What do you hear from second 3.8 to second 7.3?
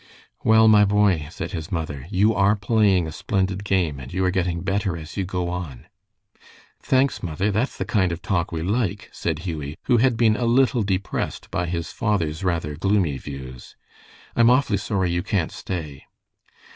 and you are getting better as you go on." "Thanks,